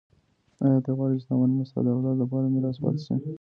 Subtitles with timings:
[0.63, 3.13] ایا ته غواړې چي ستا مننه ستا د اولاد لپاره میراث پاته سي؟